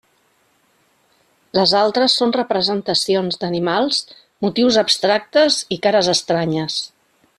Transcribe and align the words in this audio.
Les 1.57 1.73
altres 1.81 2.15
són 2.21 2.33
representacions 2.37 3.37
d'animals, 3.43 4.01
motius 4.47 4.81
abstractes 4.85 5.61
i 5.77 5.79
cares 5.85 6.11
estranyes. 6.17 6.81